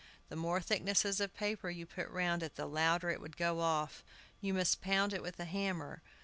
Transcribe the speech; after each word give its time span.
The 0.29 0.35
more 0.35 0.59
thicknesses 0.61 1.19
of 1.21 1.35
paper 1.35 1.69
you 1.69 1.85
put 1.85 2.09
round 2.09 2.41
it 2.41 2.55
the 2.55 2.65
louder 2.65 3.11
it 3.11 3.21
would 3.21 3.37
go 3.37 3.59
off. 3.59 4.03
You 4.41 4.51
must 4.55 4.81
pound 4.81 5.13
it 5.13 5.21
with 5.21 5.39
a 5.39 5.45
hammer. 5.45 6.01